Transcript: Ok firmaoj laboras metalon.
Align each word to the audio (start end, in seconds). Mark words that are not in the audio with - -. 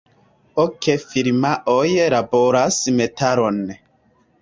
Ok 0.63 0.87
firmaoj 1.11 1.85
laboras 2.17 2.83
metalon. 2.99 3.65